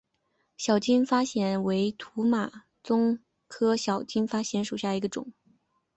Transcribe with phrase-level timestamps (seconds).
[0.57, 5.31] 小金发藓为土马鬃科小金发藓属下的一个种。